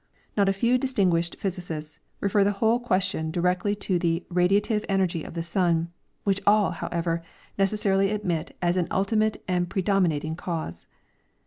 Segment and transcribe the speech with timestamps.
[0.35, 5.35] •Not a few distinguished pliA^sicists refer the whole question directly to the radiative energy of
[5.35, 5.89] the sun,
[6.23, 7.21] which all, however,
[7.55, 10.87] necessarily admit as an ultimate and predominating cause.